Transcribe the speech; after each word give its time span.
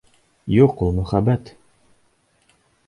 Юҡ 0.53 0.81
ул 0.85 0.95
мөхәббәт! 1.01 1.55